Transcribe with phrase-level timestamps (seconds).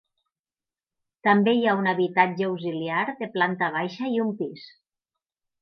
[1.27, 4.69] També hi ha un habitatge auxiliar de planta baixa i un pis.